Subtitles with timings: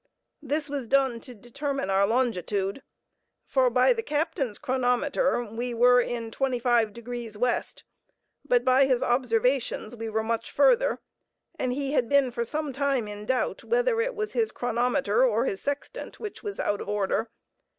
[0.41, 2.81] This was done to determine our longitude;
[3.45, 7.61] for by the captain's chronometer we were in 25° W.,
[8.43, 11.01] but by his observations we were much further,
[11.59, 15.45] and he had been for some time in doubt whether it was his chronometer or
[15.45, 17.29] his sextant which was out of order.